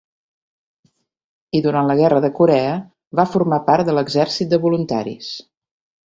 [1.57, 2.71] I durant la guerra de Corea
[3.19, 5.29] va formar part de l'exèrcit de voluntaris.